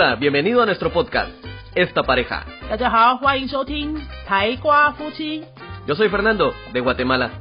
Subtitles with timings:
[0.00, 1.32] Hola, bienvenido a nuestro podcast,
[1.74, 2.46] Esta Pareja.
[5.88, 7.32] Yo soy Fernando, de Guatemala.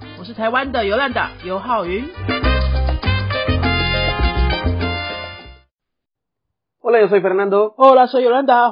[6.79, 7.75] Hola, yo soy Fernando.
[7.77, 8.71] Hola, soy Yolanda.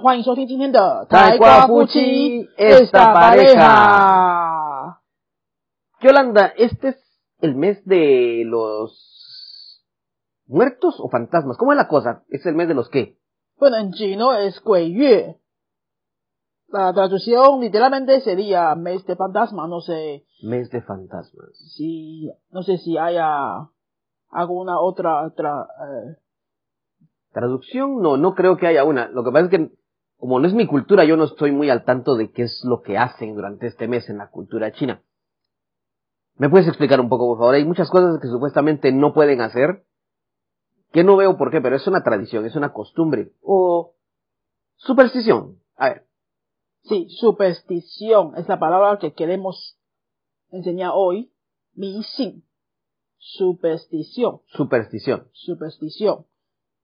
[2.58, 5.00] Esta Pareja.
[6.02, 9.86] Yolanda, este es el mes de los
[10.48, 11.56] muertos o fantasmas.
[11.58, 12.23] ¿Cómo es la cosa?
[12.30, 13.20] ¿Es el mes de los qué?
[13.58, 15.38] Bueno, en chino es 鬼月。
[16.68, 19.68] La traducción literalmente sería mes de fantasma.
[19.68, 21.55] No sé Mes de fantasmas.
[21.76, 23.70] si, no sé si haya
[24.30, 26.18] alguna otra, otra eh,
[27.31, 29.08] Traducción, no, no creo que haya una.
[29.09, 29.72] Lo que pasa es que,
[30.17, 32.81] como no es mi cultura, yo no estoy muy al tanto de qué es lo
[32.81, 35.02] que hacen durante este mes en la cultura china.
[36.38, 37.56] ¿Me puedes explicar un poco, por favor?
[37.56, 39.86] Hay muchas cosas que supuestamente no pueden hacer,
[40.95, 43.95] que no veo por qué, pero es una tradición, es una costumbre, o
[44.78, 45.59] superstición.
[45.75, 46.08] A ver,
[46.83, 49.78] Sí, superstición es la palabra que queremos
[50.52, 51.31] enseñar hoy.
[51.75, 52.44] 迷信
[53.17, 55.28] superstición, superstición.
[55.33, 56.25] superstición.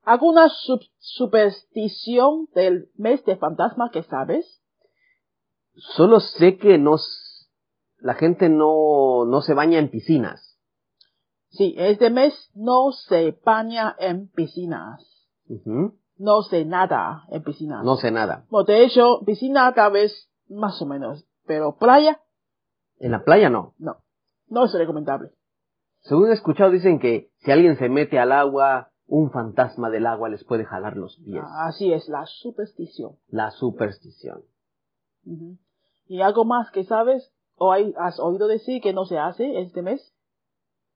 [0.03, 4.61] ¿Alguna sub- superstición del mes de fantasma que sabes?
[5.95, 6.97] Solo sé que no,
[7.99, 10.50] la gente no, no se baña en piscinas.
[11.51, 15.05] Sí, este mes no se baña en piscinas.
[16.17, 17.83] No se nada en piscinas.
[17.83, 18.45] No sé nada.
[18.49, 22.21] Bueno, de hecho, piscina tal vez más o menos, pero playa,
[22.99, 23.73] En la playa no.
[23.79, 23.97] no.
[24.47, 25.31] No es recomendable.
[26.01, 30.29] Según he escuchado, dicen que si alguien se mete al agua, un fantasma del agua
[30.29, 31.43] les puede jalar los pies.
[31.67, 33.17] Así es, la superstición.
[33.27, 34.41] La superstición.
[36.07, 39.81] ¿Y algo más que sabes o hay- has oído decir que no se hace este
[39.81, 40.13] mes?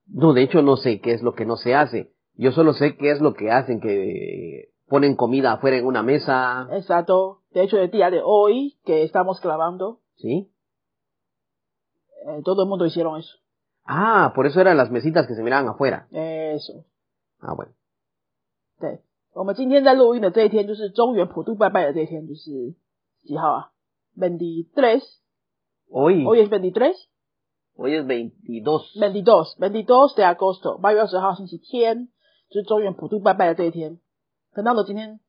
[0.06, 2.12] No, de hecho no sé qué es lo que no se hace.
[2.34, 6.68] Yo solo sé qué es lo que hacen, que ponen comida afuera en una mesa.
[6.72, 7.42] Exacto.
[7.52, 10.50] De hecho, el día de hoy que estamos grabando, ¿Sí?
[12.26, 13.36] eh, todo el mundo hicieron eso.
[13.84, 16.06] Ah, por eso eran las mesitas que se miraban afuera.
[16.12, 16.84] Eso.
[17.40, 17.72] Ah, bueno.
[18.78, 19.00] 对，
[19.32, 22.74] 我们今天在录音的这一天，就是中原普渡拜拜的这一天，就是
[23.22, 23.70] 几号啊？
[24.16, 25.02] veintitrés。
[25.90, 26.94] Hoy, Hoy es veintitrés。
[27.76, 28.96] hoy es 22.
[29.00, 32.08] veintidos veintidos de agosto，八月二十号星期天，
[32.50, 33.98] 就是中原普渡拜拜的这一天。
[34.54, 35.20] 等到了今天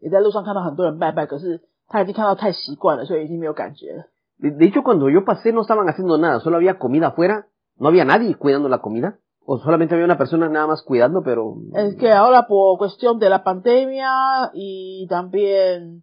[0.00, 4.04] 也在路上看到很多人拜拜，可是他已经看到太习惯了，所以已经没有感觉了。
[4.38, 7.46] De, de hecho, cuando yo pasé no estaban haciendo nada, solo había comida afuera.
[7.78, 9.18] No había nadie cuidando la comida.
[9.44, 11.56] O solamente había una persona nada más cuidando, pero...
[11.74, 16.02] Es que ahora por cuestión de la pandemia y también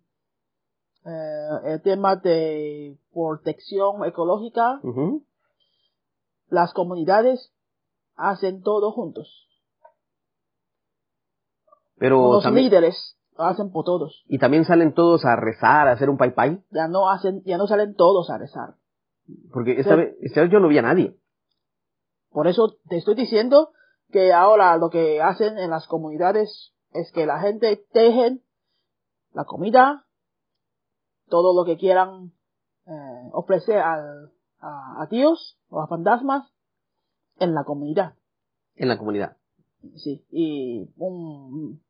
[1.04, 5.24] eh, el tema de protección ecológica, Ujú.
[6.49, 7.53] las comunidades
[8.17, 9.49] hacen todo juntos.
[11.97, 12.67] Pero Los también...
[12.67, 14.25] líderes lo hacen por todos.
[14.27, 16.63] Y también salen todos a rezar, a hacer un pai pai.
[16.71, 18.75] Ya no hacen, ya no salen todos a rezar.
[19.53, 21.17] Porque esta, vez, esta vez yo no vi a nadie.
[22.31, 23.71] Por eso te estoy diciendo
[24.11, 28.43] que ahora lo que hacen en las comunidades es que la gente dejen
[29.33, 30.07] la comida,
[31.29, 32.33] todo lo que quieran
[32.87, 36.51] eh, ofrecer al, a, a Dios o a fantasmas
[37.39, 38.15] en la comunidad.
[38.77, 39.37] en la comunidad.
[39.97, 41.81] Sí, y un,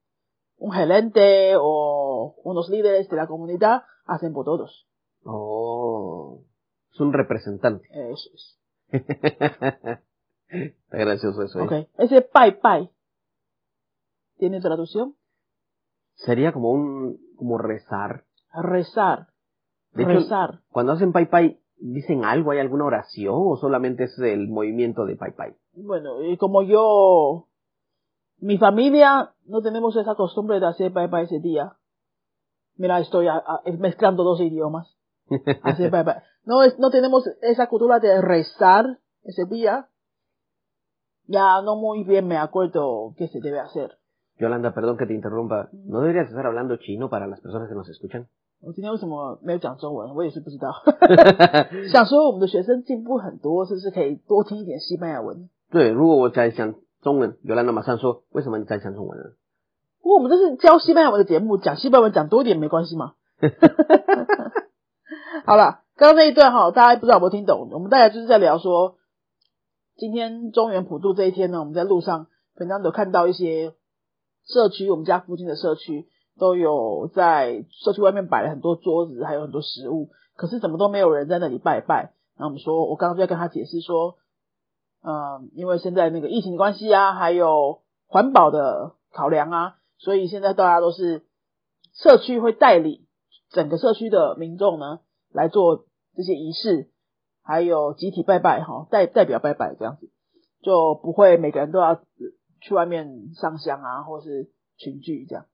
[0.58, 4.86] un gerente o unos líderes de la comunidad hacen por todos.
[5.24, 6.42] Oh,
[6.92, 7.88] es un representante.
[7.90, 8.58] Eso es.
[10.50, 11.60] Está gracioso eso.
[11.60, 11.62] ¿eh?
[11.64, 12.90] Ok, ese pai pai,
[14.38, 15.14] ¿tiene traducción?
[16.14, 18.24] Sería como un, como rezar.
[18.52, 19.28] Rezar,
[19.92, 20.60] De hecho, rezar.
[20.70, 22.50] cuando hacen pai pai, ¿dicen algo?
[22.50, 23.34] ¿Hay alguna oración?
[23.36, 25.56] ¿O solamente es el movimiento de pai pai?
[25.74, 27.48] Bueno, y como yo,
[28.38, 31.72] mi familia no tenemos esa costumbre de hacer pai pai ese día.
[32.76, 34.96] Mira, estoy a- a- mezclando dos idiomas.
[35.62, 36.16] Hacer pai pai.
[36.44, 39.88] No, es, no tenemos esa cultura de rezar ese día.
[41.26, 43.98] Ya no muy bien me acuerdo qué se debe hacer.
[44.38, 45.68] Yolanda, perdón que te interrumpa.
[45.72, 48.28] ¿No deberías estar hablando chino para las personas que nos escuchan?
[48.60, 50.16] 我今天为什么没有讲中文？
[50.16, 50.72] 我也是不知道。
[51.92, 55.48] 想说我们的学生进步很多，是不是可以多听一点西班牙文？
[55.70, 59.24] 对，如果我在讲中文，Yolanda 马上说：“为什么你在讲中文呢
[60.02, 63.12] 不过我们这是教西班牙文的节目，讲西班牙文讲多一点没关系嘛。
[65.46, 67.68] 好了，刚刚那一段哈，大家不知道有没有听懂？
[67.72, 68.96] 我们大概就是在聊说，
[69.96, 72.26] 今天中原普渡这一天呢，我们在路上
[72.56, 73.72] 平常有看到一些
[74.46, 82.14] 社区，我们家附近的社区都有在社区外面摆了很多桌子，还有很多食物，可是怎么都没有人在那里拜拜。
[82.36, 84.16] 然后我们说，我刚刚就在跟他解释说，
[85.02, 91.26] 嗯，因为现在那个疫情的关系啊，还有环保的考量啊，所以现在大家都是
[91.92, 93.06] 社区会代理
[93.50, 95.00] 整个社区的民众呢
[95.32, 96.90] 来做这些仪式，
[97.42, 100.08] 还有集体拜拜哈，代代表拜拜这样子，
[100.62, 102.00] 就不会每个人都要
[102.60, 105.46] 去外面上香啊，或是群聚这样。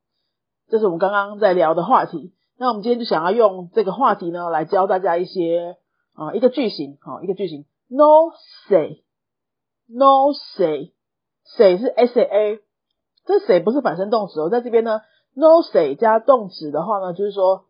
[0.69, 2.33] 这是我们刚刚在聊的话题。
[2.57, 5.77] 那我们今天就想要用这个话题呢，来教大家一些
[6.15, 8.31] 啊一个句型哦，一个句型，no
[8.69, 12.61] say，no say，say 是 s a a，
[13.25, 15.01] 这 say 不是反身动词哦，在这边呢
[15.35, 17.65] ，no say 加动词的话呢，就是说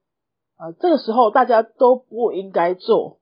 [0.58, 3.20] 呃这个时候大家都不应该做，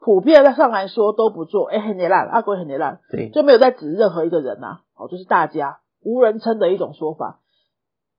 [0.00, 7.40] 普遍上来说都不做，哎很烂，阿贵很烂，对，就没有在指任何一个人呐，哦就是大家无人称的一种说法，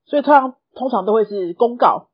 [0.08, 0.56] 所以通常。
[0.78, 2.10] 通常都会是公告，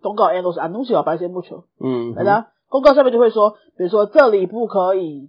[0.00, 5.28] 公告 and 都是 anuncio 白线木球，嗯，来的公告上面就会说，比如说这里不可以，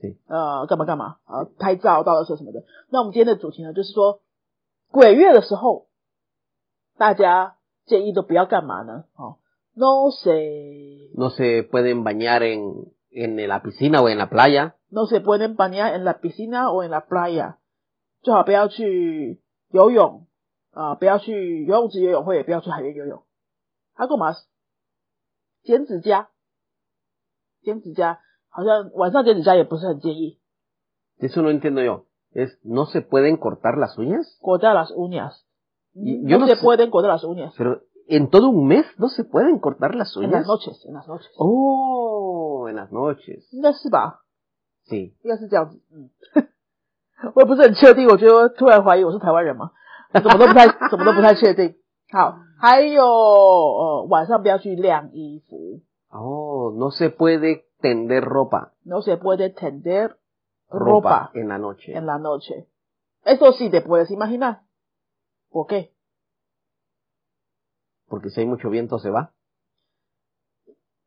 [0.00, 2.64] 对，呃，干嘛干嘛啊，拍照、到了车什么的。
[2.90, 4.22] 那我们今天的主题呢，就是说
[4.90, 5.86] 鬼月的时候，
[6.98, 7.54] 大家
[7.86, 9.04] 建议都不要干嘛呢？
[9.14, 9.36] 哦
[9.74, 15.54] ，no se no se pueden bañar en en la piscina o en la playa，no se pueden
[15.54, 17.54] bañar en la piscina o en la playa，
[18.22, 19.40] 最好不要去
[19.70, 20.26] 游泳。
[20.73, 23.23] 啊，不要去游泳池游泳会，也不要去海边游泳。
[23.93, 24.35] 还干嘛？
[25.63, 26.29] 剪指甲，
[27.61, 28.19] 剪指甲，
[28.49, 30.39] 好像晚上剪指甲也不是很建议。
[31.19, 32.05] Eso no entiendo yo.
[32.33, 34.37] Es no se pueden cortar las uñas.
[34.39, 35.45] Cortar las uñas.
[35.93, 37.53] Yo no se pueden cortar las uñas.
[37.57, 40.31] Pero en todo un mes no se pueden cortar las uñas.
[40.31, 41.29] En las noches, en las noches.
[41.37, 43.49] Oh, en las noches.
[43.51, 44.23] 应该是吧？
[44.87, 45.13] Sí.
[45.23, 45.81] 应该是这样子。
[45.91, 46.09] 嗯，
[47.35, 49.71] 我也不是很确定，我觉得突然怀疑我是台湾人嘛。
[50.13, 51.75] 怎 么都不太，怎么都不太确定。
[52.11, 55.81] 好，还有呃，晚上不要去晾衣服。
[56.09, 60.17] 哦，no se puede tender ropa。no se puede tender
[60.69, 65.91] ropa en la noche。en la noche。eso sí te puedes imaginar。¿por qué？？
[68.07, 69.29] porque si hay mucho viento se va。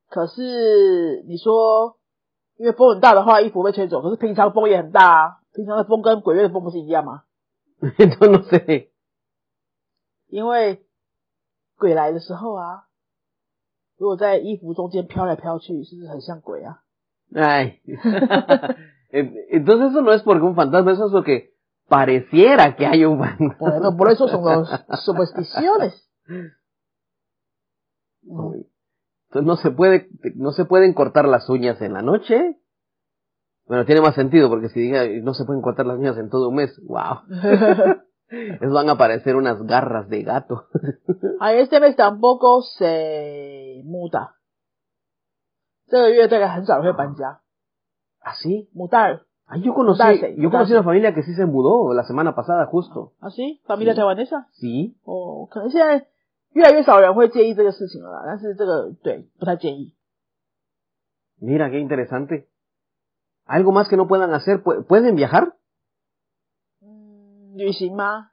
[0.09, 1.97] 可是你说，
[2.57, 4.03] 因为风很大的话，衣服被吹走。
[4.03, 7.25] 可是平常风也很大啊，平常的风跟鬼月的风不是一样吗？
[7.81, 8.91] no no sé。
[10.29, 10.85] 因为
[11.79, 12.85] 鬼来的时候啊，
[13.99, 16.83] 如果在衣服中间飘来飘去，是不是很像鬼啊？
[17.35, 17.81] Ay,
[19.51, 21.55] entonces eso no es porque un fantasma, eso es lo que
[21.89, 23.57] pareciera que hay un fantasma.
[23.59, 26.09] Bueno, por eso son las supersticiones.
[28.25, 32.59] Entonces no se puede, no se pueden cortar las uñas en la noche.
[33.67, 36.49] Bueno, tiene más sentido porque si diga no se pueden cortar las uñas en todo
[36.51, 37.21] un mes, wow.
[38.29, 40.65] Es van a aparecer unas garras de gato.
[41.41, 44.37] A este mes tampoco se muda.
[45.89, 47.41] 这个月大概很少会搬家。¿
[48.25, 48.71] Ah, sí?
[48.73, 49.27] Mudar.
[49.47, 50.01] Ah, yo conocí,
[50.39, 53.13] yo conocí una familia que sí se mudó la semana pasada justo.
[53.21, 53.61] ¿Ah, sí?
[53.67, 54.47] ¿Familia taiwanesa?
[54.53, 54.95] Sí.
[55.05, 56.07] 哦，可能现在
[56.53, 59.93] 越来越少人会介意这个事情了啦，但是这个对不太建议。
[61.43, 62.47] Mira qué interesante.
[63.45, 64.63] ¿Algo más que no puedan hacer?
[64.63, 65.57] ¿Pueden viajar?
[67.57, 68.31] 旅行吗？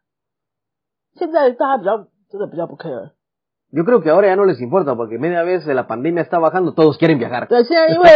[1.16, 6.40] 现在大家比较真的比较不 care。Yo creo que ahora ya no les importa porque media vez la pandemia está
[6.40, 7.48] bajando, todos quieren viajar.
[7.48, 8.08] 对，现在因为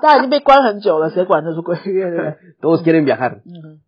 [0.00, 2.36] 大家已经被关很久了，谁管这是鬼月，对不对？
[2.60, 3.42] Todos quieren viajar.
[3.44, 3.80] 嗯，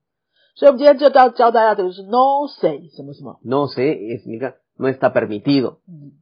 [0.54, 3.40] 所以我们今天就教教大家的就是 no say 什么什么。
[3.42, 5.78] No sé significa no está permitido.
[5.88, 6.12] 嗯。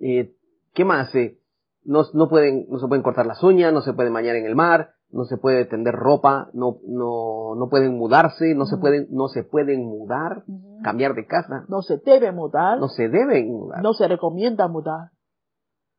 [0.00, 0.34] Eh,
[0.74, 1.14] ¿Qué más?
[1.14, 1.38] Eh,
[1.84, 4.54] no, no pueden, no se pueden cortar las uñas, no se pueden bañar en el
[4.54, 9.27] mar, no se puede tender ropa, no, no, no pueden mudarse, no se pueden, no
[9.27, 10.43] se pueden mudar,
[10.83, 11.65] cambiar de casa.
[11.67, 12.79] No se debe mudar.
[12.79, 13.81] No se deben mudar.
[13.81, 15.09] No se recomienda mudar.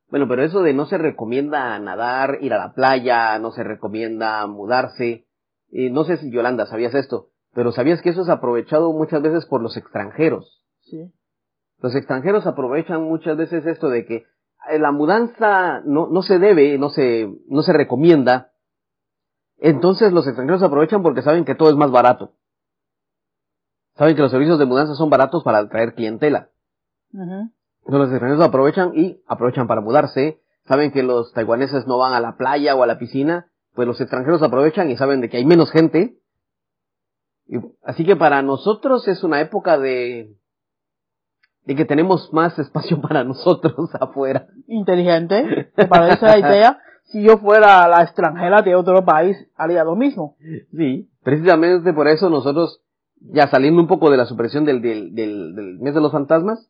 [0.09, 4.45] Bueno, pero eso de no se recomienda nadar, ir a la playa, no se recomienda
[4.47, 5.25] mudarse.
[5.71, 9.45] Eh, no sé si Yolanda sabías esto, pero sabías que eso es aprovechado muchas veces
[9.45, 10.65] por los extranjeros.
[10.81, 11.13] Sí.
[11.79, 14.25] Los extranjeros aprovechan muchas veces esto de que
[14.69, 18.50] eh, la mudanza no, no se debe, no se, no se recomienda,
[19.61, 22.33] entonces los extranjeros aprovechan porque saben que todo es más barato.
[23.95, 26.49] Saben que los servicios de mudanza son baratos para atraer clientela.
[27.85, 30.41] Entonces los extranjeros aprovechan y aprovechan para mudarse.
[30.65, 33.51] Saben que los taiwaneses no van a la playa o a la piscina.
[33.75, 36.17] Pues los extranjeros aprovechan y saben de que hay menos gente.
[37.83, 40.35] así que para nosotros es una época de,
[41.65, 44.47] de que tenemos más espacio para nosotros afuera.
[44.65, 45.71] Inteligente.
[45.75, 46.79] ¿Te parece la idea?
[47.11, 50.37] Si yo fuera la extranjera de otro país, haría lo mismo.
[50.75, 52.81] Sí, precisamente por eso nosotros,
[53.19, 56.69] ya saliendo un poco de la supresión del, del, del, mes de los fantasmas,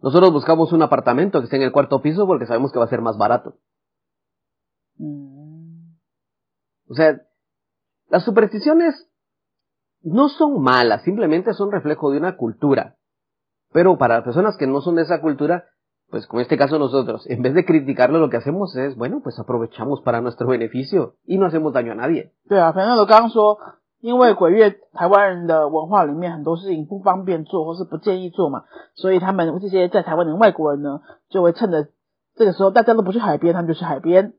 [0.00, 2.88] nosotros buscamos un apartamento que esté en el cuarto piso porque sabemos que va a
[2.88, 3.58] ser más barato.
[4.96, 5.92] Mm.
[6.88, 7.20] O sea,
[8.08, 9.08] las supersticiones
[10.02, 12.96] no son malas, simplemente son reflejo de una cultura.
[13.72, 15.66] Pero para las personas que no son de esa cultura,
[16.12, 19.20] pues como en este caso nosotros, en vez de criticarlo, lo que hacemos es, bueno,
[19.24, 22.32] pues aprovechamos para nuestro beneficio y no hacemos daño a nadie.
[22.48, 23.58] 对啊，反正我刚刚说，
[24.00, 28.64] 因为鬼月台湾人的文化里面很多事情不方便做或是不建议做嘛，
[28.94, 31.00] 所以他们这些在台湾的外国人呢，
[31.30, 31.88] 就会趁着
[32.36, 34.34] 这个时候大家都不去海边，他们就去海边。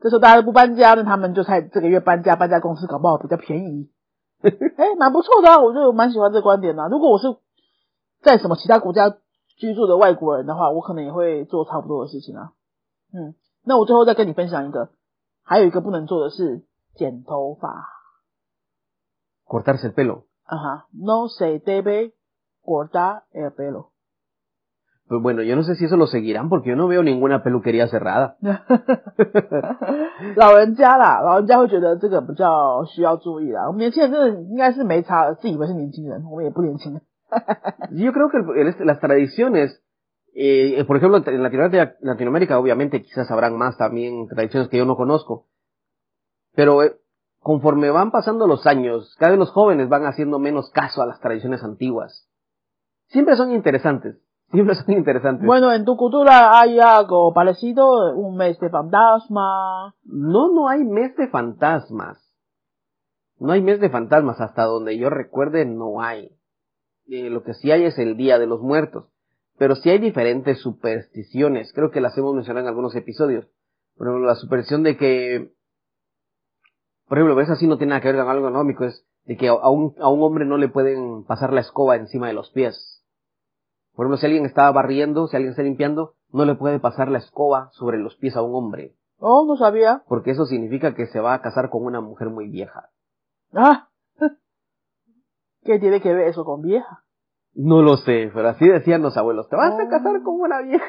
[0.00, 3.88] 这时候大家都不搬家，那他们就在这个月搬家，搬家公司搞不好比较便宜。
[4.42, 7.36] 哎，蛮不错的啊，我就蛮喜欢这个观点的、如果我是
[8.20, 9.14] 在什么其他国家
[9.62, 12.50] 居住的外国人的话，我可能也会做差不多的事情啊。
[13.14, 14.90] 嗯，那我最后再跟你分享一个，
[15.44, 16.64] 还有一个不能做的是
[16.96, 17.86] 剪头发。
[19.46, 20.24] Cortarse el pelo.
[20.92, 22.12] No se debe
[22.60, 23.92] cortar el pelo.
[25.06, 27.86] Pues bueno, yo no sé si eso lo seguirán porque yo no veo ninguna peluquería
[27.86, 28.34] cerrada.
[30.34, 33.68] 老人家啦，老人家会觉得这个比较需要注意啦。
[33.68, 37.00] 我们年轻人真的应该是没差，自以为是年轻人，我们也不年轻。
[37.90, 39.82] Yo creo que el- el- las tradiciones,
[40.34, 44.96] eh, por ejemplo, en Latinoamérica, Latinoamérica obviamente quizás habrán más también tradiciones que yo no
[44.96, 45.46] conozco,
[46.54, 46.96] pero eh,
[47.40, 51.20] conforme van pasando los años, cada vez los jóvenes van haciendo menos caso a las
[51.20, 52.28] tradiciones antiguas.
[53.08, 54.16] Siempre son interesantes,
[54.52, 55.46] siempre son interesantes.
[55.46, 59.94] Bueno, en tu cultura hay algo parecido, un mes de fantasma.
[60.04, 62.18] No, no hay mes de fantasmas.
[63.38, 66.30] No hay mes de fantasmas, hasta donde yo recuerde no hay.
[67.08, 69.06] Eh, lo que sí hay es el Día de los Muertos.
[69.58, 71.72] Pero sí hay diferentes supersticiones.
[71.72, 73.46] Creo que las hemos mencionado en algunos episodios.
[73.96, 75.52] Por ejemplo, la superstición de que,
[77.08, 79.48] por ejemplo, ves así no tiene nada que ver con algo económico, es de que
[79.48, 83.04] a un, a un hombre no le pueden pasar la escoba encima de los pies.
[83.94, 87.18] Por ejemplo, si alguien está barriendo, si alguien está limpiando, no le puede pasar la
[87.18, 90.02] escoba sobre los pies a un hombre Oh, no sabía.
[90.08, 92.90] porque eso significa que se va a casar con una mujer muy vieja.
[93.52, 93.90] Ah,
[95.63, 97.03] ¿qué tiene que ver eso con vieja?
[97.53, 100.85] No lo sé, pero así decían los abuelos, te vas a casar con una vieja.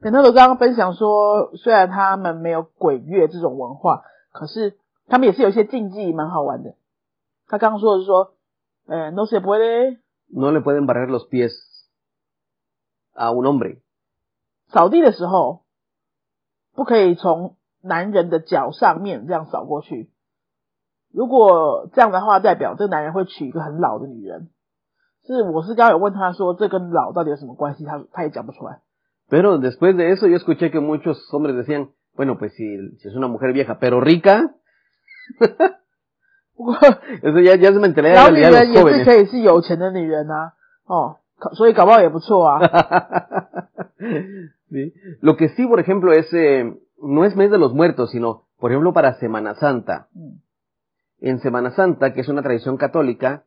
[0.00, 6.74] 等到我刚刚分享说，虽然他们没有鬼月这种文化，可是他们也是有一些禁忌，蛮好玩的。
[7.48, 8.34] 他刚刚说的是说，
[8.86, 11.52] 呃，no se puede No le pueden barrer los pies
[13.14, 13.80] a un hombre.
[14.68, 15.62] 扫地的时候，
[16.74, 20.10] 不可以从男人的脚上面这样扫过去。
[21.12, 24.48] 如果这样的话，代表这个男人会娶一个很老的女人。
[25.26, 27.84] 是，我是刚刚有问他说，这跟老到底有什么关系？
[27.84, 28.80] 他他也讲不出来。
[29.30, 33.14] Pero después de eso yo escuché que muchos hombres decían, bueno, pues si, si es
[33.14, 34.50] una mujer vieja, pero rica,
[36.56, 36.76] 不过，
[37.22, 39.22] eso ya, ya es mentalidad 老 de 女 realidad 人 de 也 los 是可 jóvenes.
[39.22, 40.52] 以是有钱的女人啊，
[40.86, 42.60] 哦，可所以搞不好也不错啊。
[44.70, 44.92] Sí.
[45.22, 46.64] Lo que sí, por ejemplo, es, eh,
[47.00, 50.08] no es mes de los muertos, sino, por ejemplo, para Semana Santa.
[50.14, 50.42] 嗯
[51.21, 53.43] En Semana Santa, que es una tradición católica,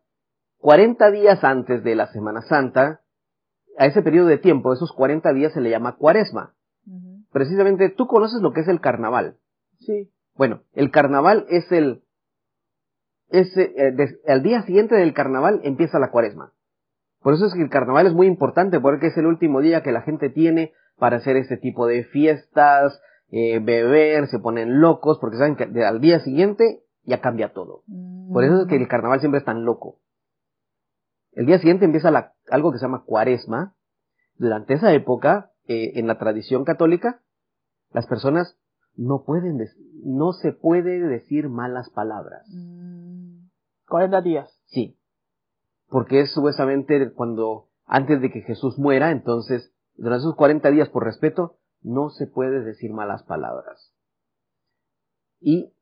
[0.58, 3.00] 40 días antes de la Semana Santa,
[3.78, 6.54] a ese periodo de tiempo, esos 40 días se le llama cuaresma.
[7.32, 9.36] Precisamente, tú conoces lo que es el carnaval.
[9.78, 12.02] sí，Bueno, el carnaval es el,
[13.30, 16.52] es, eh, des- al día siguiente del carnaval empieza la cuaresma.
[17.22, 19.92] Por eso es que el carnaval es muy importante, porque es el último día que
[19.92, 23.00] la gente tiene para hacer ese tipo de fiestas,
[23.30, 27.82] eh, beber, se ponen locos, porque saben que al día siguiente ya cambia todo.
[27.88, 29.98] 嗯 Por eso es que el carnaval siempre es tan loco.
[31.32, 33.74] El día siguiente empieza la- algo que se llama cuaresma.
[34.36, 37.20] Durante esa época, eh, en la tradición católica,
[37.92, 38.58] las personas
[38.96, 39.58] no pueden,
[40.04, 42.46] no se puede decir malas palabras.
[42.52, 43.50] 嗯
[43.88, 44.48] ，cuarenta días。
[44.66, 44.98] Sí.
[45.88, 51.04] Porque es supuestamente cuando, antes de que Jesús muera, entonces, durante esos 40 días, por
[51.04, 53.92] respeto, no se puede decir malas palabras.
[55.40, 55.72] Y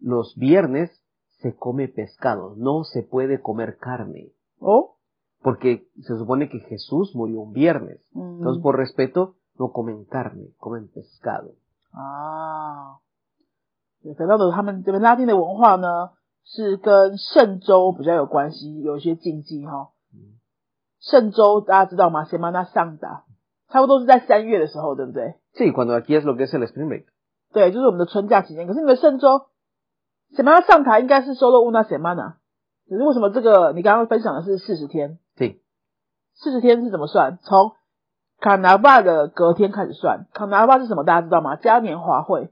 [0.00, 0.90] los viernes
[1.40, 4.96] se come pescado, no se puede comer carne, 哦，
[5.42, 8.00] porque se supone que Jesús murió un viernes.
[8.14, 11.54] 嗯 Entonces, por respeto, no comen carne, comen pescado.
[11.92, 12.98] 啊，
[14.02, 16.10] 对，反正他们这边拉丁的文化呢，
[16.44, 19.90] 是跟圣周比较有关系，有一些禁忌哈。
[20.12, 20.38] 嗯
[21.00, 22.26] 圣周大家知道吗？
[22.26, 23.22] Semana Santa，
[23.70, 25.36] 差不多是在三月的时候，对不对？
[25.54, 27.06] Sí, cuando aquí es lo que es el spring break.
[27.52, 28.66] 对，就是我们的春假期间。
[28.66, 29.46] 可是你们圣周
[30.33, 32.35] Semana Santa 应该是 solo una semana，
[32.89, 35.59] 可是为什么这个你刚刚分享的是四十天？Sí.
[36.33, 37.39] 四十天是怎么算？
[37.41, 37.73] 从
[38.41, 40.27] Carnaval 的隔天开始算。
[40.33, 41.03] Carnaval 是什么？
[41.03, 41.55] 大家知道吗？
[41.55, 42.51] 嘉年华会。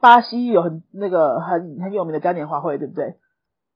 [0.00, 3.18] 巴西有很那个很很有名的嘉年华会，对不对？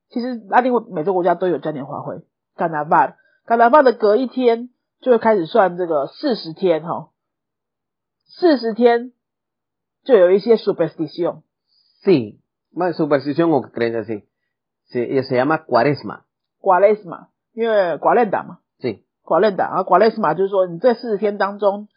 [0.09, 2.23] 其实拉丁美洲国家都有嘉年华会。
[2.57, 3.15] Carnaval
[3.47, 4.71] Carnaval 的隔一天
[5.01, 7.11] 就会开始算这个四十天哈，
[8.27, 9.13] 四十天
[10.03, 11.43] 就有一些 superstition。
[12.74, 14.28] más superstición o creencia, sí.
[14.86, 16.26] se, se llama cuaresma.
[16.62, 19.04] 寡类斯嘛，因为寡练党嘛， Sí.
[19.24, 21.88] 寡练党，然后寡类斯嘛就是说你这四十天当中，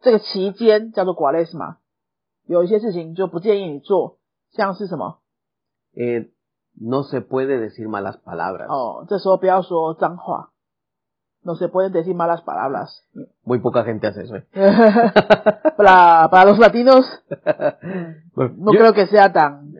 [0.00, 1.76] 这个期间叫做寡类斯嘛，
[2.46, 4.18] 有一些事情就不建议你做，
[4.52, 5.18] 像是什么
[5.94, 6.30] Eh,
[6.80, 8.66] no se puede decir malas palabras.
[8.68, 10.50] 哦，这时候不要说脏话
[11.47, 13.07] no se pueden decir malas palabras.
[13.45, 14.35] Muy poca gente hace eso.
[14.35, 14.45] ¿eh?
[15.77, 17.05] para, para, los latinos,
[18.35, 19.73] no creo que sea tan.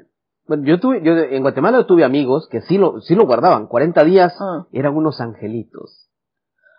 [0.47, 3.67] Bueno, yo tuve, yo en Guatemala tuve amigos que sí lo, sí lo guardaban.
[3.67, 4.65] 40 días ah.
[4.71, 6.09] eran unos angelitos.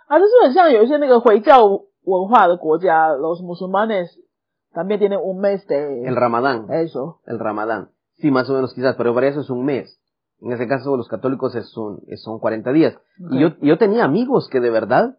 [0.09, 0.57] Ah, eso es
[3.21, 4.19] los musulmanes
[4.73, 6.05] también tienen un mes de...
[6.05, 6.67] El ramadán.
[6.71, 7.21] Eso.
[7.27, 7.91] El ramadán.
[8.17, 10.01] Sí, más o menos quizás, pero para eso es un mes.
[10.42, 12.98] En ese caso, los católicos es un, es- son 40 días.
[13.32, 15.18] Y yo, yo tenía amigos que de verdad,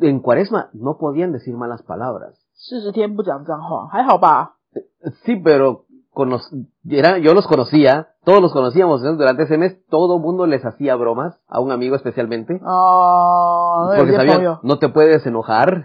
[0.00, 2.34] en cuaresma, no podían decir malas palabras.
[2.54, 4.56] 四十天不讲脏话，还好吧？
[5.24, 6.40] Sí, pero cono-
[6.88, 10.64] era, yo los conocía, todos los conocíamos, entonces durante ese mes todo el mundo les
[10.64, 15.84] hacía bromas, a un amigo especialmente, 哦，那有 porque 些朋 sabían, 友， no te puedes enojar,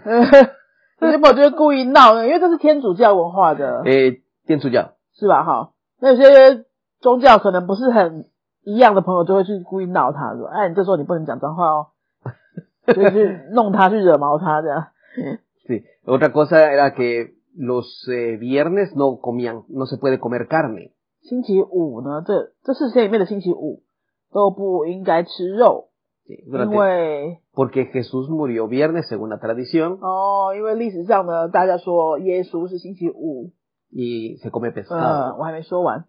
[1.00, 4.92] 有些朋友就是故意闹的，因为这是天主教文化的， eh, tiensu ya.
[5.14, 5.44] 是吧？
[5.44, 6.64] 哈，那有些
[7.00, 8.26] 宗教可能不是很
[8.67, 11.87] 一样的朋友，就会去故意闹他，说：“哎，你这时候你不能讲脏话哦。”
[12.85, 14.87] 就是弄他去惹毛他这样。
[15.67, 15.83] Sí.
[16.05, 20.91] Otra cosa era que los eh, viernes no comían, no se puede comer carne.
[21.21, 23.83] 星期五呢，这这四天里面的星期五
[24.33, 25.89] 都不应该吃肉
[26.25, 33.51] ，Sí, 因为 porque Jesús murió viernes según la tradición 哦，因为历史上呢，大家说耶稣是星期五
[33.91, 35.37] ，y se come 呃，pescado.
[35.37, 36.05] 我还没说完，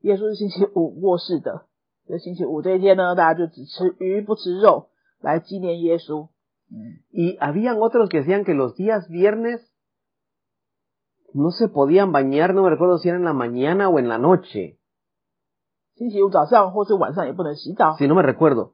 [0.00, 1.62] 耶稣是星期五过世的，
[2.07, 4.89] 这星期五这一天呢，大家就只吃鱼不吃肉，
[5.21, 6.29] 来纪念耶稣。
[7.11, 9.61] Y habían otros que decían que los días viernes
[11.33, 14.17] no se podían bañar, no me recuerdo si era en la mañana o en la
[14.17, 14.77] noche.
[15.95, 17.95] 星期五早上或是晚上也不能洗澡。
[17.97, 18.73] Si no me recuerdo.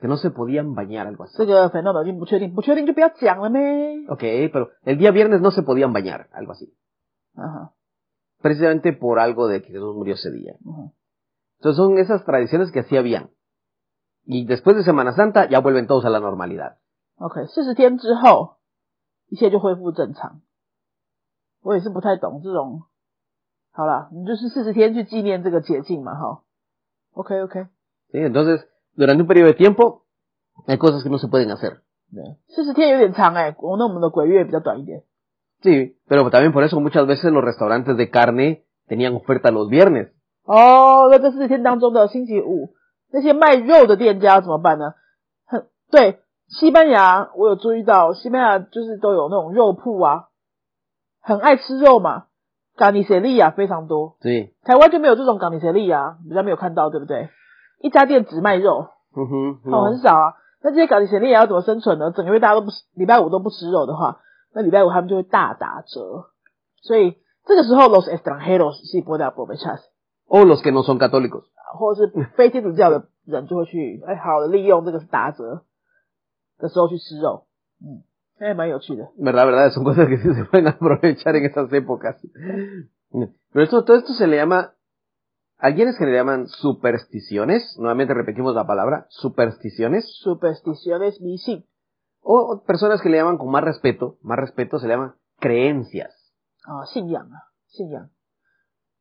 [0.00, 1.36] Que no se podían bañar, algo así.
[1.36, 4.06] 这个 Fernando 已经不确定，不确定就不要讲了呗。
[4.08, 6.74] Ok, pero el día viernes no se podían bañar, algo así.
[7.36, 7.70] 嗯哼，
[8.40, 10.54] Precisamente por algo de que Jesús murió ese día.
[11.60, 13.30] 嗯哼， Entonces son esas tradiciones que así habían.
[14.26, 16.78] Y después de Semana Santa ya vuelven todos a la normalidad.
[17.16, 18.56] OK，四十天之后，
[19.28, 20.40] 一切就恢复正常。
[21.62, 22.82] 我也是不太懂这种。
[23.70, 26.42] 好了，你就是四十天去纪念这个解禁嘛，哈。
[27.12, 27.66] OK OK，
[28.12, 28.18] ¿sí?
[28.18, 30.04] Entonces, durante un periodo de tiempo,
[30.66, 31.82] hay cosas que no se pueden hacer.
[32.12, 35.02] 对，四十天有点长哎、我那我们的鬼月比较短一点。
[35.62, 40.12] Sí, pero también por eso muchas veces los restaurantes de carne tenían oferta los viernes.
[40.49, 42.73] 哦，那这四十天当中的星期五，
[43.11, 44.95] 那些卖肉的店家怎么办呢？
[45.45, 50.29] 很对，西班牙我有注意到，西班牙就是都有那种肉铺啊，
[51.21, 52.25] 很爱吃肉嘛，
[52.75, 54.17] 港尼塞利亚非常多。
[54.21, 54.53] Sí.
[54.63, 57.29] 台湾就没有这种港尼塞利亚，比较没有看到，对不对？
[57.79, 60.33] 一家店只卖肉，嗯哼，嗯哦，很少啊。
[60.63, 62.09] 那这些港尼塞利亚要怎么生存呢？
[62.09, 64.19] 整个月大家都不吃，礼拜五都不吃肉的话，
[64.51, 66.25] 那礼拜五他们就会大打折。
[66.81, 69.77] 所以这个时候，los extranjeros sí pueden aprovechar。
[70.28, 71.44] O los que no son católicos.
[71.78, 75.64] 或者是非天主教的人就会去，哎，好的利用这个打折
[76.58, 77.46] 的时候去吃肉，
[77.80, 78.04] 嗯，
[78.38, 79.10] 还蛮有趣的。
[79.18, 79.46] ¿Verdad?
[79.46, 79.70] ¿Verdad?
[79.72, 82.16] Son cosas que sí se pueden aprovechar en esas épocas.
[83.10, 84.74] Pero esto, todo esto se le llama,
[85.58, 91.64] hay quienes que le llaman supersticiones, nuevamente repetimos la palabra, supersticiones, Supersticiones 迷信
[92.22, 96.12] o, o personas que le llaman con más respeto, más respeto se le llaman creencias.
[96.66, 98.10] 啊，信仰啊，信仰，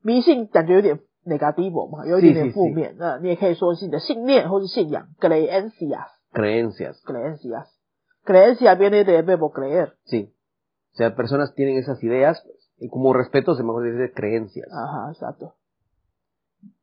[0.02, 2.96] 迷信感觉有点 negativo 嘛，有一点点是是是负面。
[2.98, 7.68] 那你也可以说是你的信念或是信仰 creencias，creencias，creencias
[8.26, 8.78] Creencias.
[8.78, 10.34] viene de verbo creer， Sí.
[10.94, 12.42] O sea, personas tienen esas ideas,
[12.78, 14.70] y como respeto se mejor dice creencias.
[14.72, 15.54] 啊哈，exacto。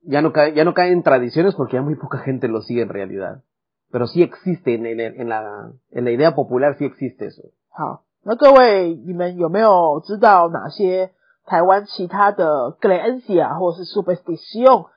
[0.02, 2.82] Ya no cae, ya no caen en tradiciones porque ya muy poca gente lo sigue
[2.82, 3.42] en realidad.
[3.90, 7.42] Pero sí existe en, en, en la, en la idea popular sí existe eso.
[7.70, 11.12] 好，那各位，你们有没有知道哪些
[11.45, 14.87] 台湾其他的 creencia 或是 superstition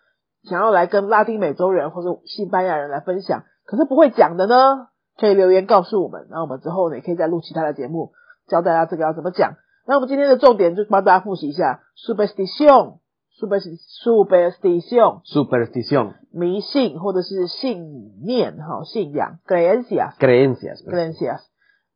[0.45, 4.89] 想要来跟拉丁美洲人或者西班牙人来分享，可是不会讲的呢？
[5.19, 8.13] 可以留言告诉我们，那我们之后呢也可以再录其他的节目，
[8.47, 9.55] 教大家这个要怎么讲。
[9.87, 12.99] 那我们今天的重点就帮大家复习一下 superstition。
[13.39, 16.15] super superstition Superstición.
[16.33, 20.85] 迷信或者是信念哈信仰 creencia Creencias.
[20.85, 21.39] creencias。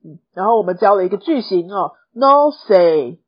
[0.04, 3.18] 嗯，然后我们教了一个句型哦，no say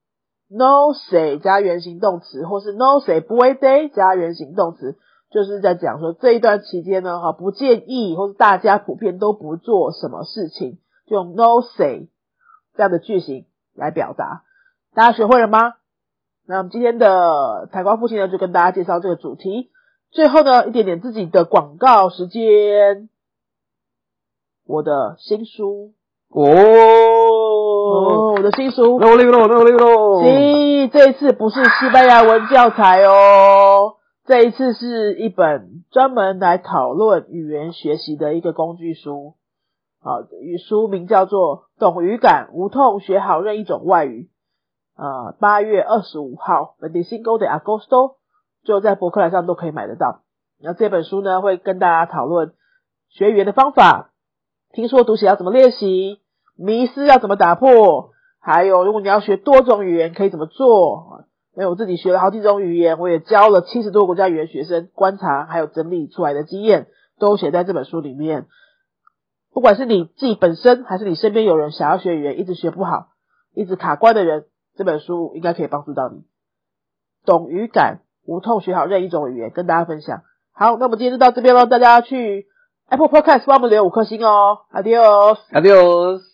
[0.56, 4.96] no say 加原形动词，或是 no say puede 加原形动词，
[5.30, 12.08] 就是在讲说这一段期间呢，哈，不建议或是大家普遍都不做什么事情，就用 no say
[12.76, 14.42] 这样的句型来表达。
[14.94, 15.74] 大家学会了吗？
[16.46, 19.70] 那我们今天的台光复习呢，就跟大家介绍这个主题，
[20.10, 23.08] 最后呢，一点点自己的广告时间，
[24.66, 25.94] 我的新书
[26.28, 26.44] 哦
[27.94, 30.22] 哦，我的新书，，nuevo libro，nuevo libro。
[30.22, 33.94] 行，这一次不是西班牙文教材哦，
[34.26, 39.34] 这一次是一本专门来讨论语言学习的一个工具书。
[40.02, 44.28] 啊，语书名叫做《懂语感，无痛学好任一种外语》。
[45.02, 48.16] 呃，八月二十五号 v e n t i c i n o de agosto，
[48.64, 50.20] 就在博客来上都可以买得到。
[50.60, 52.52] 那这本书呢，会跟大家讨论
[53.08, 54.10] 学语言的方法，
[54.72, 56.20] 听说读写要怎么练习，
[56.56, 61.24] 迷思要怎么打破，还有如果你要学多种语言可以怎么做。
[61.56, 66.88] 因为我自己学了好几种语言，我也教了七十多个国家语言学生，观察还有整理出来的经验
[67.20, 68.46] 都写在这本书里面。
[69.52, 73.10] 不管是你自己本身，还是你身边有人想要学语言一直学不好，
[73.54, 76.24] 一直卡关的人，这本书应该可以帮助到你。
[77.24, 80.22] 懂语感，无痛学好任一种语言，跟大家分享。
[80.52, 82.48] 好，那我们今天就到这边喽，大家去
[82.88, 86.33] Apple Podcast 帮我们留五颗星哦 Adios，Adios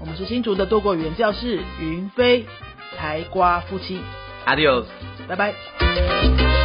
[0.00, 2.46] 我们是新竹的多国语言教室云飞
[2.96, 4.00] 台瓜夫妻
[4.46, 4.86] ，，Adios，
[5.28, 6.59] 拜拜。